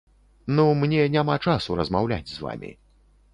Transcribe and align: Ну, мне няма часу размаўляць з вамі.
Ну, 0.59 0.63
мне 0.79 1.03
няма 1.17 1.35
часу 1.49 1.77
размаўляць 1.81 2.31
з 2.33 2.37
вамі. 2.47 2.73